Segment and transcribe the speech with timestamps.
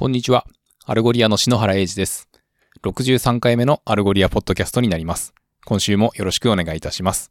[0.00, 0.46] こんにちは。
[0.86, 2.30] Algolia の篠原英二です。
[2.84, 5.34] 63回目の Algolia ポッドキャストになります。
[5.66, 7.30] 今週もよろしくお願いいたします。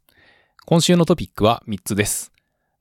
[0.66, 2.30] 今週のトピックは3つです。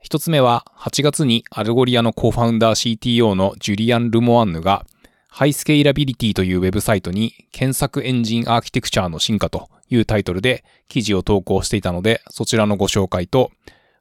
[0.07, 4.85] 1つ目は、8月にアルゴリアのコーファウンダー CTO のジュリアン・ルモアンヌが、
[5.27, 13.49] High Scalability というウェブサイトに検索エンジンアーキテクチャーの進化というタイトルで記事を投稿していたので、そちらのご紹介と、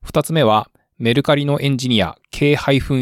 [0.04, 2.56] 2つ目は、メルカリのエンジニア K-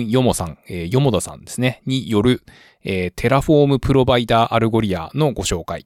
[0.09, 2.43] ヨモさん、えー、ヨモダさんですね、による、
[2.83, 5.85] えー、 Terraform Provider Algolia のご紹介。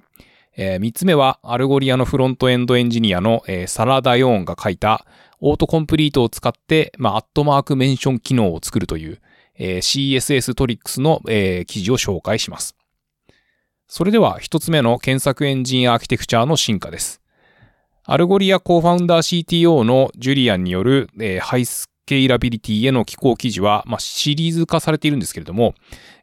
[0.56, 5.04] えー、3つ目は、 Algolia のフロントエンドエンジニアの、えー、 Sarah Dayan が書いた、
[5.40, 9.20] Autocomplete を使って、まあ、アットマーク mention 機能を作るという、
[9.56, 12.76] えー、 CSS-Tricks の、えー、記事を紹介します。
[13.88, 17.20] それでは、1つ目の検索エンジンアーキテクチャの進化です。
[18.04, 25.74] Algolia co-founder CTO のジュリアンによる、えー、 High Scalability への寄稿記事は、まあ、シリーズ化されているんですけれども、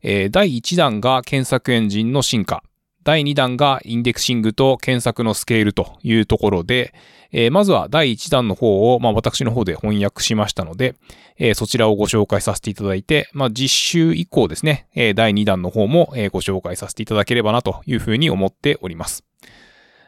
[0.02, 2.62] えー、第1弾が検索エンジンの進化、
[3.06, 6.94] 第2弾がインデクシングと検索のスケールというところで、
[7.32, 10.96] えー、まずは第1弾の方を、まあ、私の方で翻訳しましたので、
[11.38, 19.24] えー、そちらをご紹介させていただいて、まあ、次週以降ですね、え、第2弾の方も、え、ご紹介させていただければなというふうに思っております。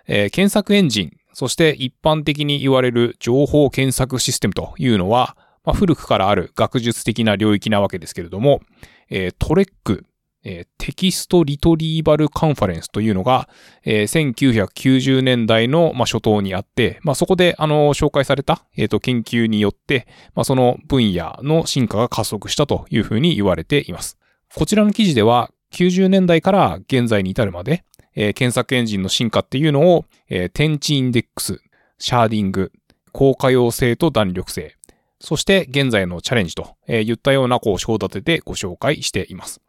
[0.10, 8.62] え、検索エンジン、そして一般的に言われる情報検索システムというのは、まあ、古くからある学術的な領域なわけですけれども、
[9.10, 10.06] えー、 TREC、
[10.44, 13.50] えー、 Text Retrieval Conference というのが、
[13.84, 24.18] えー、1990年代の、まあ、初頭にあって、まあ、そこで、あの、紹介された、えー、と研究によって、まあ、その分野の進化が加速したというふうに言われています。
[24.56, 27.84] こちらの記事では、90年代から現在に至るまで、
[28.16, 31.62] えー、検索エンジンの進化っていうのを、えー、転置インデックス、
[32.00, 32.72] シャーディング、
[33.12, 34.76] 高可用性と弾力性、
[35.20, 39.62] そして現在のチャレンジと、えー、言ったようなこう章立てでご紹介しています。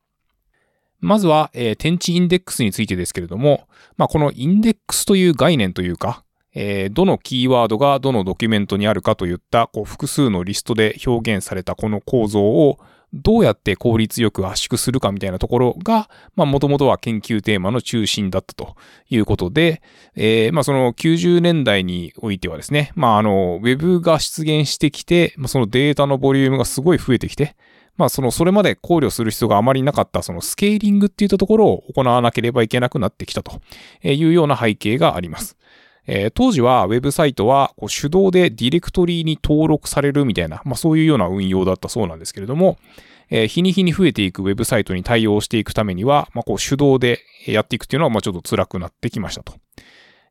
[1.00, 3.66] まずは、えー、転置インデックスについてですけれども、
[3.96, 6.24] まあ、このインデックスという概念というか、
[6.54, 12.78] えー、どのキーワードがどのドキュメントにあるかといったこう複数のリストで表現されたこの構造を
[13.12, 18.76] どうやって効率よく圧縮するかみたいなところが、まあ、もともとは研究テーマの中心だったと
[19.08, 19.82] いうことで、
[20.14, 27.56] えー、まあ、その90年代においてはですね、まあ、あの、ウェブが出現してきて、まあ、そのデータのボリュームがすごい増えてきて、
[27.96, 33.60] まあ、その、それまで考慮する必要があまりなかった、そのスケーリングっていったところを行わなければいけなくなってきたと
[34.02, 35.56] いうような背景があります。
[36.06, 42.78] えー、当時はウェブサイトはこう手動でディレクトリーに登録されるみたいな、まあそういうような運用だったそうなんですけれども、
[43.30, 49.54] えー、日に日に増えていくウェブサイトに対応していくためには、まあこう手動でやっていくっていうのはまあちょっと辛くなってきましたと。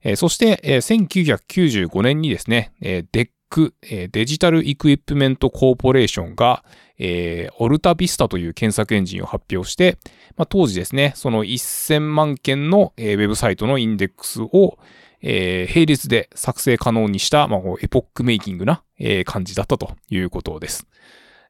[0.02, 6.64] えー、そして、えー、1995年にですね、えー、DEC、えー、デジタルイクイプメントコーポレーションが、
[6.98, 9.98] えー、オルタビスタという検索エンジンを発表して、
[10.38, 14.78] まあ、当時ですね、その1000万件の、えー、ウェブサイトのインデックスを、
[15.22, 20.88] えー、並列で作成可能にした、まあ、エポックメイキングな、えー、感じだったということです。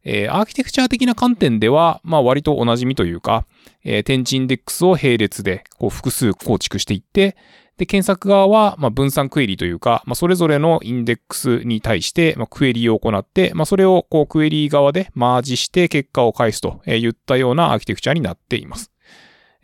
[0.03, 3.45] えー、アーキテクチャ的な観点では、まあ割とお馴染みというか、
[3.83, 7.35] えー、天地インデックスを並列でこう複数構築していって、
[7.79, 18.91] で、検索側は、まあ、分散クエリというか、まあ、それぞれのインデックスに対して、まあ、クエリを行って、まあ、それを、こう、クエリ側でマージして結果を返すといったようなアーキテクチャになっています。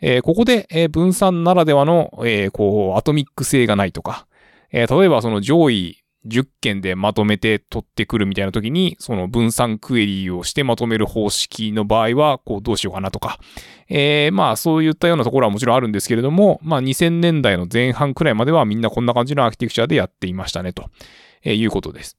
[0.00, 4.26] えー、ここで、えー、分散ならではの、えー、こう、アトミック性がないとか、
[4.70, 13.38] えー、例えばその上位10件でまとめて取ってくるみたいな時に、その分散クエリーをしてまとめる方式の場合は、こうどうしようかなとか、
[13.88, 20.90] えー、まあそういったようなところはもちろんあるんですけれども、まあ2000年代の前半くらいまではみんなこんな感じのアーキテクチャでやっていましたね、と
[21.44, 22.16] いうことです。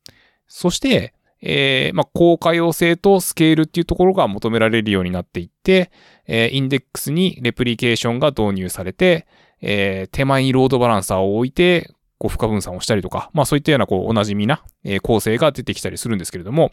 [0.47, 5.91] そして、えー、まあ高可用性とスケールっていうところが求められるようになっていって、
[6.25, 9.27] えー、インデックスにレプリケーションが導入されて、
[9.61, 16.71] えー、手前にロードバランサーを置いて、こう、負荷分散をしたりとか、まあそういったような、こう、お馴染みな、えー、構成が出てきたりするんですけれども、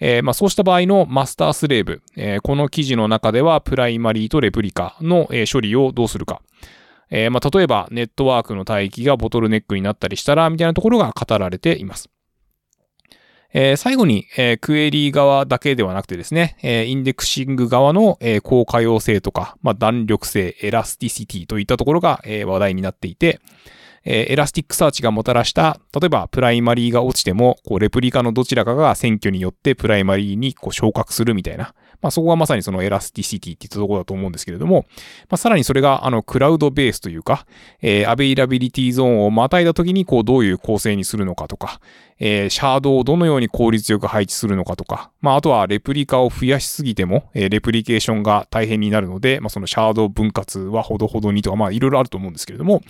[0.00, 6.40] えー、まあそうした場合のマスタースレーブ、えー、この記事の中では、プライマリーとレプリカの、えー、処理をどうするか。
[7.10, 12.08] えー、まあ例えば、ネットワークの帯域がボトルネックになったりしたら、みたいなところが語られています。
[13.52, 23.40] えー、最後に、えー、クエリー側だけではなくてですね、えー、インデクシング側の、えー、高可用性とか、まあ、弾力性、 elasticity といったところが、えー、話題になっていて、
[24.06, 31.74] えー、 Elasticsearch がもたらした、例えばプライマリーが落ちても、こう、レプリカのどちらかが選挙によってプライマリーにこう昇格するみたいな。
[32.00, 34.84] まあ、そこがまさにその elasticity って言ったところだと思うんですけれども、
[35.28, 37.46] まあ、さらにそれが、あの、クラウドベースというか、
[37.80, 41.80] えー、 availability zone をまたいだ時に、こう、どういう構成にするのかとか、
[42.18, 52.82] えー、シャードをどのように効率よく配置するのかとか、まあ、あとはレプリカを増やしすぎても、えー、レプリケーションが大変になるので、まあ、そのシャード分割はほどほどにとか、まあ、いろいろあると思うんですけれども、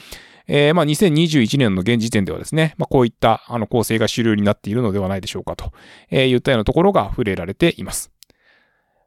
[0.49, 5.73] えー、まあ、2021年の現時点ではですね、まあ、こういったあの構成が主流になっているのではないでしょうかと、
[6.11, 8.11] えー、言ったようなところが触れられています。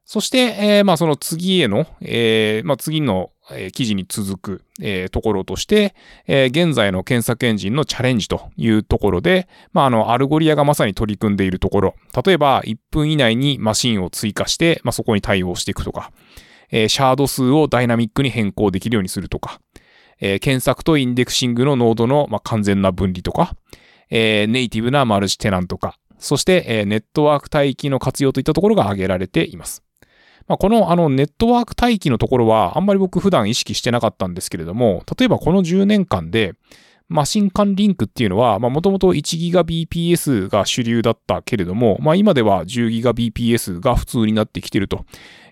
[0.05, 3.31] そして、えー、まあ、その次への、えー、まあ、次の、
[3.73, 5.95] 記事に続く、えー、ところとして、
[6.27, 11.95] えー、現在の検索エンジンのチャレンジというところで、まあ、あの、 Algolia がまさに取り組んでいるところ、
[12.25, 16.11] 例えば1分以内にマシンを追加して、まあ、そこに対応していくとか、
[16.71, 19.59] えー、シャード数をダイナミックに変更できるようにするとか、
[20.19, 23.55] えー、検索とインデクシングのノードの、まあ、完全な分離とか、
[24.09, 29.83] えー、ネイティブなマルチテナント化、そして、えー、ネットワーク帯域の活用といったところが挙げられています。
[30.47, 36.55] まあ、このあのネットワーク帯域のところはあんまり僕普段意識してなかったんですけれども、例えばこの10年間で
[37.09, 45.05] マシン間リンクっていうのは、もともと 1GBps が主流だったけれども、まあ、今では 10GBps が普通になってきてると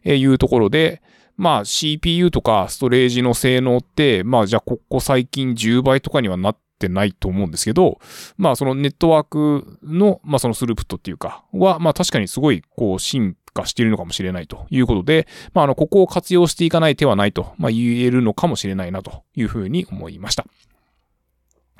[0.05, 1.01] いうところで、
[1.37, 7.99] まあ CPU とかストレージの性能って、まあじゃあここ最近10倍とかにはなってないと思うんですけど、
[8.37, 20.45] まあそのネットワークの、まあそのスループットっていうか、は、まあ確かにすごいこう進化しているのかもしれないということで、まああの、ここを活用していかない手はないと、まあ言えるのかもしれないなというふうに思いました。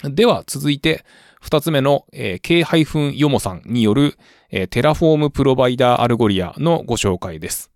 [0.03, 1.03] では続いて、
[1.41, 2.63] 二つ目の、えー、K-
[3.15, 4.17] ヨモさんによる、
[4.51, 7.71] えー、 Terraform Provider Algolia のご紹介です。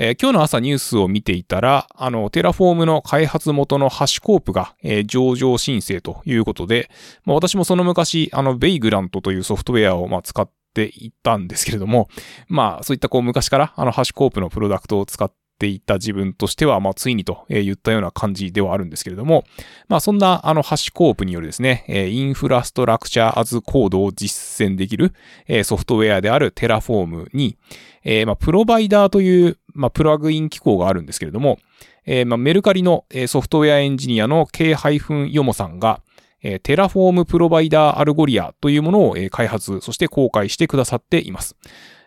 [0.00, 6.88] えー、今日の朝ニュースを見ていたら、あの、 Terraform の開発元の HashiCorp が、えー、上場申請ということで、
[7.24, 12.08] まあ、私もその昔、あの、 Vagrant というソフトウェアを、まあ、使っていたんですけれども、
[12.46, 19.42] まあ、そういったこう昔から、あの、 HashiCorp のプロダクトを使っていた自分としては、まあ、ついにと言ったような感じではあるんですけれども、
[19.88, 25.12] まあ、そんな、あの、 HashiCorp によるですね、 Infrastructure as Code を実践できる
[25.64, 27.58] ソフトウェアである Terraform に、
[28.26, 31.58] まあ、プロバイダーという、まあ、プラグイン機構があるんですけれども、
[32.04, 34.76] えー、まあ、メルカリのソフトウェアエンジニアの K-
[35.30, 36.02] ヨモさんが、
[36.40, 41.56] え Terraform Provider Algolia というものを、え開発、そして公開してくださっています。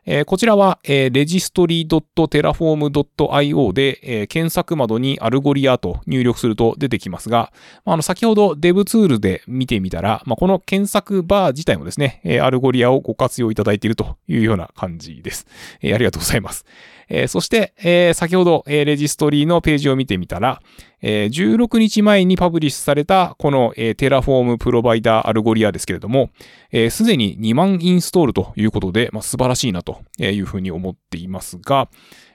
[0.05, 7.53] えー、こちらは、えー、registry.terraform.io で、えー、検索窓に Algolia と入力すると出てきますが、
[7.85, 15.45] まあの、先ほど Dev ツールで見てみたら、まあ、この検索バー自体もですね、えー、 Algolia をご活用いただいているというような感じです。
[15.81, 16.65] えー、ありがとうございます。
[17.11, 20.61] えー、そして、えー、先ほど、えー、レジストリーのページを見てみたら、
[21.01, 31.89] えー、16日前にパブリッシュされたこの、えー、 Terraform Provider Algolia ですけれども、す、えー、で、に2万インストールということで、まあ、素晴らしいなというふうに思っていますが、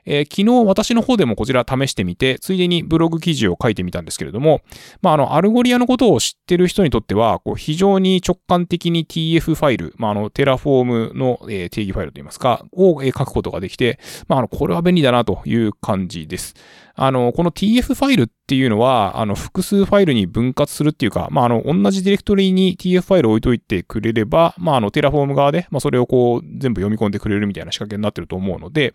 [0.06, 4.62] えー、昨日私の方でもこちら試してみて、ついでにブログ記事を書いてみたんですけれども、
[5.02, 13.98] まあ、あの、 Algolia のことを知ってる人にとっては、こう非常に直感的に TF ファイル、まあ、あの、 Terraform の、えー、定義ファイルといいますか、を、えー、書くことができて、
[14.28, 16.54] まあ、あの、これは便利だなという感じです。
[16.98, 28.94] あの、この TF ファイルっていうのは、あの、複数ファイルに分割するっていうか、まあ、あの、同じディレクトリに TF ファイルを置いといてくれれば、まあ、あの、 Terraform 側で、まあ、それをこう、全部読み込んでくれるみたいな仕掛けになってると思うので、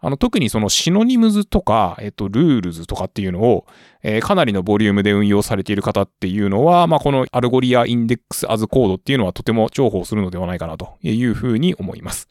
[0.00, 3.66] あの、特にその synonyms とか、えっと、 rules とかっていうのを、
[4.02, 12.28] えー、かなりのボリュームで運用されている方っていうのは、まあ、この Algolia Index as Code っていうのはとても重宝するのではないかなというふうに思います。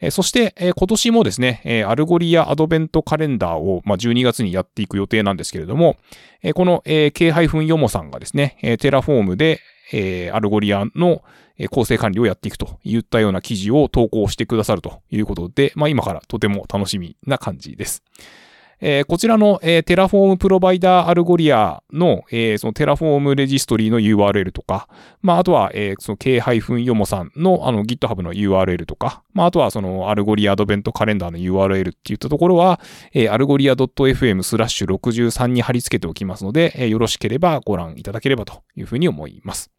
[0.00, 5.96] えそして、え今年もですね、え Algolia アドベントカレンダーを、ま12月にやっていく予定なんですけれども、
[6.42, 7.32] えこの、え K-
[7.66, 9.60] ヨモさんがですね、え Terraform で、
[9.92, 11.22] え Algolia の
[11.70, 18.02] 構成管理をやっていくといったような記事を投稿してくださるということで、まあ今からとても楽しみな感じです。
[18.80, 24.88] えー、こちらの、えー、 Terraform Provider Algolia の、えー、その Terraform Registry の URL とか、
[25.20, 26.40] まあ、あとは、えー、その K-
[26.84, 32.80] ヨモさんのあの GitHub の URL とか、まあ、あとはその Algolia アドベントカレンダーの URL っていったところは、
[33.12, 39.70] えー、 Algolia .fm スラッシュ63に貼り付けておきますので、えー、よろしければご覧いただければというふうに思います。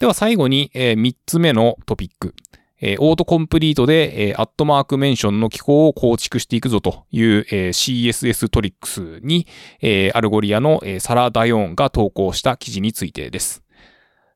[0.00, 2.34] では最後に、え、3つ目のトピック。
[2.80, 9.46] え、オートコンプリートで、え、アットマークメンションの機構を構築していくぞという、え、CSS トリックスに、
[9.82, 13.62] え、 Algolia の、え、 Sarah Dayan が投稿した記事についてです。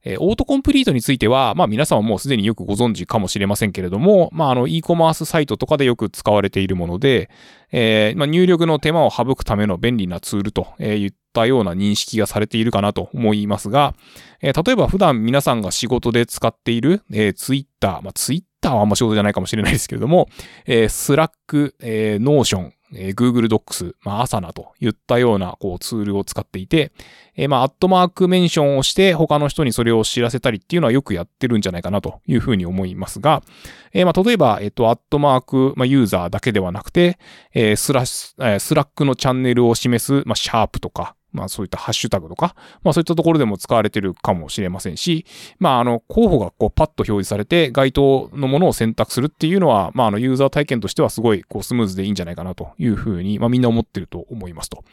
[0.05, 7.31] えー、オートコンプリートについては、まあ皆さんはもうすでによくご存知かもしれませんけれども、まああの e コマースサイトとかでよく使われているもので、
[7.73, 13.95] えー、まあ、入力の手間を省くための便利なツールといったような認識がされているかなと思いますが、
[14.41, 20.29] えー、例えば普段皆さんが仕事で使っている、えー、Twitter、まあ Twitter はあんま仕事じゃないかもしれないですけれども、
[20.67, 26.93] えー、Slack、えー、Notion、えー、Google Docs、まあ、Asana といったようなこうツールを使っていて、
[27.37, 33.43] えー、まあ、アットマークメンションをして他の人にそれを知らせたりっていうのはよくやってるんじゃないかなというふうに思いますが、
[33.93, 37.19] えー、まあ、例えば、えっ、と、アットマーク、まあ、ユーザーだけではなくて、
[37.53, 45.27] えー、スラス、えー、 Slack のチャンネルを示す、まあ、シャープとか、まあそういったハッシュタグとか、まあそういったところでも使われてるかもしれませんし、
[45.59, 54.85] まああの候補がこうパッと表示されて該当のものを選択するっていうのは、まああのユーザー体験としてはすごいこうスムーズでいいんじゃないかなというふうに、まあみんな思ってると思いますと。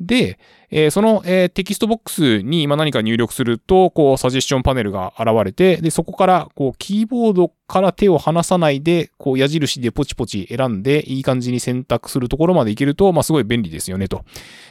[0.00, 0.38] で、
[0.70, 14.24] えー、その、えー、テキストボックスに今何か入力すると、こう、サジェスションパネルが現れて、で、そこから、こう、キーボードから手を離さないで、こう、矢印でポチポチ選んで、いい感じに選択するところまでいけると、まあ、すごい便利ですよね、と、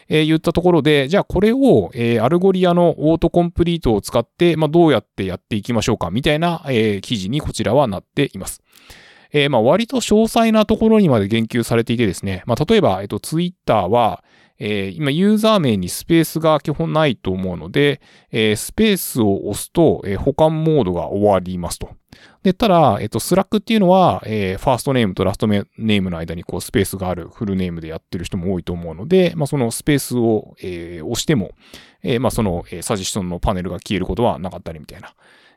[0.10, 8.62] えー、言ったところで、じゃあ、これを、えー、 Algolia のオートコンプリートを使って、まあ、どうやってやっていきましょうか、みたいな、えー、記事にこちらはなっています。
[9.32, 14.24] えー、まあ、割と詳細なところにまで言及されていてですね、まあ、例えば、えっと、ツイッターは、
[14.60, 21.90] えー、今ユーザー名にスペースが基本ないと思うので、えー、スペースを押すと、えー、補完モードが終わりますと。
[22.44, 31.52] で、ただ、えっと、 Slack っていうのは、えー、ファーストネームとラストネームの間にこうスペースがあるフルネームでやってる人も多いと思うので、まあ、そのスペースを、えー、押しても、
[32.04, 35.14] えー、まあ、その、えー、サジェスションのパネルが消えることはなかったりみたいな。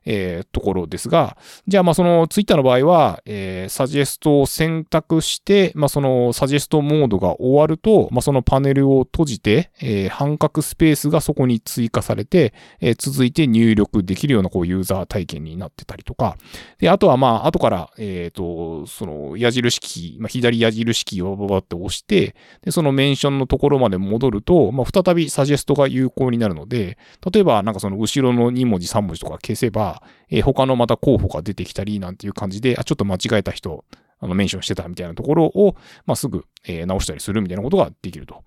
[0.06, 1.36] えー、ところですが、
[1.66, 16.36] じゃあまあそのツイッターの場合は、えー、サジェストを選択して、まあそのサジェストモードが終わると、まあそのパネルを閉じて、えー、半角スペースがそこに追加されて、えー、続いて入力できるようなこうユーザー体験になってたりとか、
[16.78, 26.98] で、あとはまあ後から、えっ、ー、と、その矢印キー、まあ左矢印キーをババって押して、で、そのメンションのところまで戻ると、まあ再びサジェストが有効になるので、
[27.32, 29.95] 例えばなんかその後ろの2文字3文字とか消せば、
[30.30, 33.84] えー、他のまた候補が出てきたりなんていう感じで、あ、ちょっと間違えた人、
[34.18, 35.76] あの、メンションしてたみたいなところを、
[36.06, 38.42] まあ、すぐ、えー、直したりするみたいなことができると。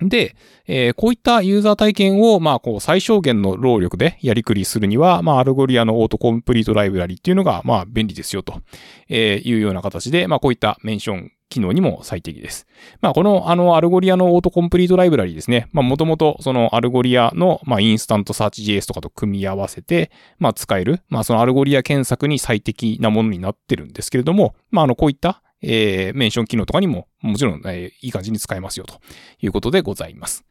[0.00, 0.36] で、
[0.66, 8.60] えー、こういったユーザー体験を、まあ、こう、最小限の労力でやりくりするには、まあ、 Algolia のオートコンプリートライブラリっていうのが、まあ、便利ですよ、と
[9.08, 12.66] いうような形で、まあ、こういったメンション機能にも最適です。
[13.00, 15.68] まあ、この、あの、 Algolia のオートコンプリートライブラリですね。
[15.72, 29.00] まあ、もともと、そのアルゴリアの、まあ、インスタントサーチ JS とかと組み合わせて、まあ、使える、まあ、その Algolia 検索に最適なものになってるんですけれども、まあ、あの、こういった、えー、メンション機能とかにも、もちろん、えー、いい感じに使えますよ、と
[29.40, 30.44] いうことでございます。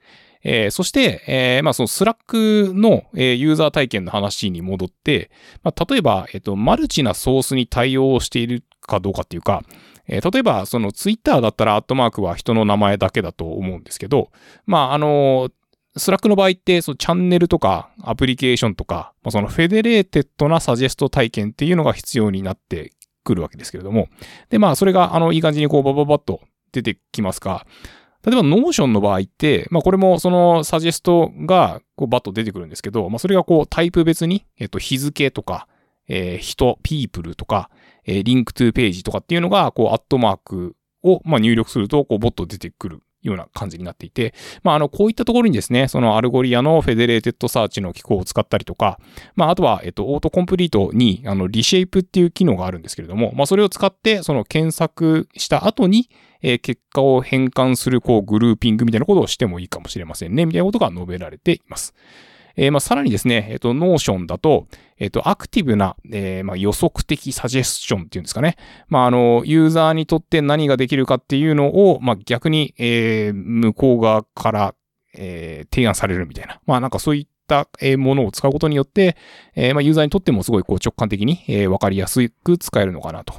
[0.43, 5.31] えー、そして、えー、まあ、その Slack の、えー、ユーザー体験の話に戻って、
[5.63, 9.63] まあ、例えば、えっ、と、マルチなソースに対応しているかどうかっていうか、
[10.07, 14.31] えー、例えば、そのツイッターだったらアットマークは人の名前だけだと思うんですけど、
[14.65, 15.49] まあ、あの
[15.97, 22.91] Slack の場合って、そのチャンネルとかアプリケーションとか、まあ、その federated なサジェスト体験っていうのが必要になって
[23.25, 24.07] くるわけですけれども。
[24.49, 26.39] で、まあ、それが、あの、いい感じにこう、バババッと
[26.71, 27.65] 出てきますか。
[28.25, 35.67] 例えば、 Notion の場合って、まあ、これもそのサジェストが、こう、バッと出てくるんですけど、まあ、それがこう、タイプ別に、えっと、日付とか、
[36.07, 37.69] えー、人、 people とか、
[38.05, 48.99] えー、 link to page とかっていうのが、こう、アットマークを、まあ、入力すると、こう、ボッと出てくるような感じになっていて、まあ、あの、こういったところにですね、その Algolia の federated search の機構を使ったりとか、
[49.35, 56.09] まあ、あとは、えっと、オートコンプリートに、あの、 reshape っていう機能があるんですけれども、まあ、それを使って、その検索した後に、
[56.41, 61.93] え、結果を変換する、こう、グルーピングみたいなことをしてもいいかもしれませんね、みたいなことが述べられています。
[62.55, 68.55] えー、まあ、さらにですね、えっ、ー、と、 Notion だと、えっ、ー、と、アクティブな、えまあ、予測的サジェスションっていうんですかね。
[68.87, 74.75] まあ、あの、ユーザーにとって何ができるかっていうのを、まあ、逆に、え向こう側から、
[75.17, 76.59] え提案されるみたいな。
[76.65, 79.17] まあ、なんかそういったものを使うことによって、
[79.55, 83.33] えまあ、ユーザーにとってもすごいこう直感的に、えわかりやすく使えるのかなと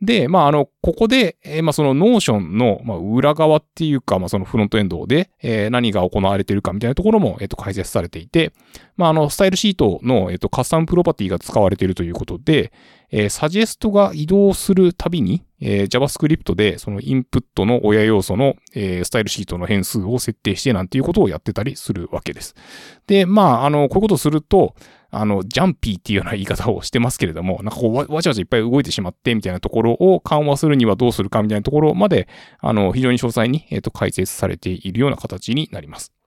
[0.00, 8.52] で、まあ、あの、ここで、えー、まあ、その Notion の、まあ、裏側っていうか、まあ、そのフロントエンドで、えー、何が行われているかみたいなところも、えっ、ー、と、解説されていて、
[8.96, 12.72] まあ、あの、スタイルシートの、えっ、と、カスタムプロパティが使われているということで、
[13.10, 22.54] えー、サジェストが移動するたびに、えー、JavaScript でそのインプットの親要素の、えー、スタイルシートの変数を設定してなんていうことをやってたりするわけです。
[23.06, 24.74] で、まあ、あの、こういうことをすると、
[25.10, 32.28] あの、 jumpy っていうような言い方をしてますけれども、なんかこうわ、わちゃわちゃいっぱい動いてしまってみたいなところを緩和するにはどうするかみたいなところまで、
[32.60, 36.17] あの、非常に詳細に、えっ、ー、と、解説されているような形になります。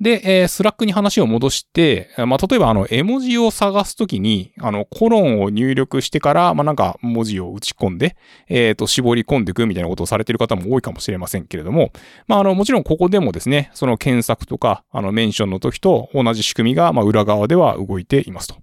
[0.00, 8.16] で、えー、 Slack に話を戻して、まあ、例えばあの、絵文字を探すときに、あの、コロンを入力してから、まあ、なんか文字を打ち込んで、
[8.48, 11.92] えっ、ー、と、絞り込んでいくみたいなことをされている方も多いかもしれませんけれども、
[12.26, 18.56] まあ、あの、もちろんここでもですね、その検索とか、あの、メンションの時と同じ仕組みが、まあ、裏側では動いていますと。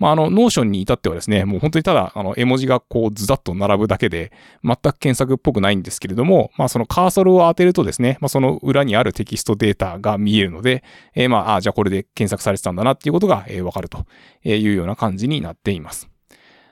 [0.00, 4.32] まあ、あの、 Notion に至ってはですね、もう本当にただ、あの、絵文字がこう、ズザッと並ぶだけで、
[4.64, 10.82] 全く検索っぽくないんですけれども、まあ、そのカーソルを当てるとですね、まあ、その裏にあるテキストデータが見えるので、
[11.14, 14.06] えー、まあ、あ、じゃあこれで検索されてたんだなっていうことが、えー、わかると
[14.42, 16.08] いうような感じになっています。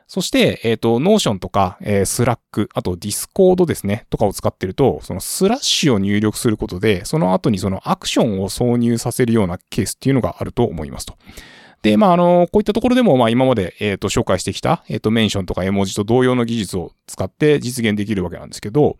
[0.08, 11.18] そして、えっ、ー、と、 Notion とか、えー、 Slack、あと Discord ですね、とかを使ってると、そのスラッシュを入力することで、その後にそのアクションを挿入させるようなケースっていうのがあると思いますと。
[11.82, 18.96] で、まあ、あの、こういったところでも、まあ、今まで、えっ、ー、と、紹介してきた、えっ、ー、と、メンションとか絵文字と同様の技術を使って実現できるわけなんですけど、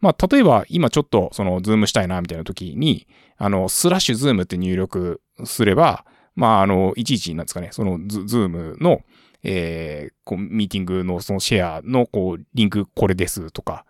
[0.00, 6.04] まあ、例えば、今ちょっと、その、 Zoom したいな、みたいな時に、あの、スラッシュ Zoom って入力すれば、
[6.36, 9.00] まあ、あの、いちいち、なんですかね、そのズ、 Zoom の、
[9.42, 13.84] えー、こう、ミーティングのそのシェアの、こう、リンクこれですとか、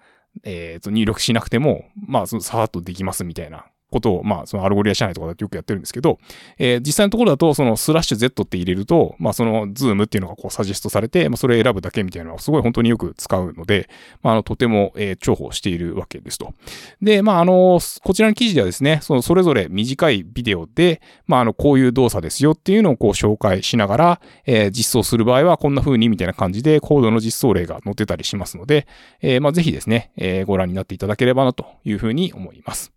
[0.45, 6.19] えっ、ー、と、入力しなくても、まあ、その、さーっとできますみたいなことを、まあ、その Algolia 社内とかだとよくやってるんですけど、
[6.59, 13.89] えー、実際のところだと、そのスラッシュ Z って入れると、まあ、その Zoom っていうのがこうサジェストされて、まあ、それ選ぶだけみたいなのはすごい本当によく使うので、
[14.23, 16.55] まあ、あの、とても、えー、重宝しているわけですと。
[17.03, 28.87] で、まあ、あの、こちらの記事ではですね、そのそれぞれ短いビデオで、まあ、あの、こういう動作ですよっていうのをこう紹介しながら、えー、実装する場合はこんな風にみたいな感じでコードの実装例が載ってたりしますので、
[29.21, 32.93] えー、まあ、ぜひですね、えー、ご覧になっていただければなというふうに思います。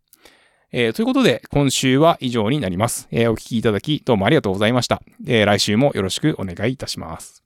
[0.75, 3.07] えー、ということで、今週は以上になります。
[3.11, 5.03] えー、お聴きいただき、どうもありがとうございました。
[5.27, 7.42] えー、来週もよろしくお願いいたします。